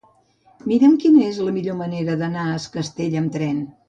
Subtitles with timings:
[0.69, 3.61] Mira'm quina és la millor manera d'anar a Es Castell amb tren.